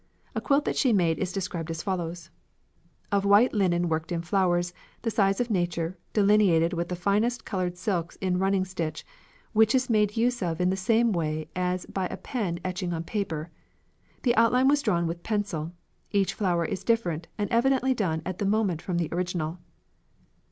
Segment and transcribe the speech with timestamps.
[0.33, 2.31] A quilt that she made is described as follows:
[3.11, 7.77] "Of white linen worked in flowers, the size of nature, delineated with the finest coloured
[7.77, 9.05] silks in running stitch,
[9.53, 13.03] which is made use of in the same way as by a pen etching on
[13.03, 13.51] paper;
[14.23, 15.71] the outline was drawn with pencil.
[16.11, 19.59] Each flower is different, and evidently done at the moment from the original."